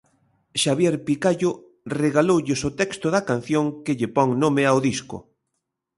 Xavier 0.61 0.93
Picallo 1.05 1.51
regaloulles 2.01 2.61
o 2.69 2.71
texto 2.79 3.07
da 3.15 3.25
canción 3.29 3.65
que 3.83 3.97
lle 3.99 4.09
pon 4.15 4.29
nome 4.43 4.63
ao 4.67 4.77
disco. 4.89 5.17